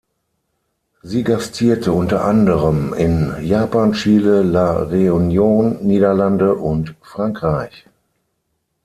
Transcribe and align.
Sie 1.03 1.23
gastierte 1.23 1.91
unter 1.93 2.25
anderem 2.25 2.91
in 2.95 3.35
Japan, 3.39 3.93
Chile, 3.93 4.41
La 4.41 4.79
Reunion, 4.81 5.77
Niederlande 5.85 6.55
und 6.55 6.95
Frankreich. 7.03 7.85